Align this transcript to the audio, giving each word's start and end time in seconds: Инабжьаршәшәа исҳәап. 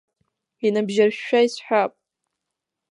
Инабжьаршәшәа 0.65 1.39
исҳәап. 1.45 1.91